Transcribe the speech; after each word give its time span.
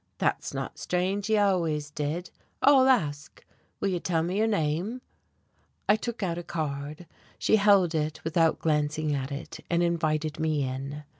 That's 0.17 0.51
not 0.51 0.79
strange 0.79 1.27
he 1.27 1.37
always 1.37 1.91
did. 1.91 2.31
I'll 2.63 2.89
ask. 2.89 3.45
Will 3.79 3.89
you 3.89 3.99
tell 3.99 4.23
me 4.23 4.39
your 4.39 4.47
name?" 4.47 4.99
I 5.87 5.95
took 5.95 6.23
out 6.23 6.39
a 6.39 6.43
card. 6.43 7.05
She 7.37 7.57
held 7.57 7.93
it 7.93 8.19
without 8.23 8.57
glancing 8.57 9.13
at 9.13 9.31
it, 9.31 9.59
and 9.69 9.83
invited 9.83 10.39
me 10.39 10.63
in. 10.67 11.03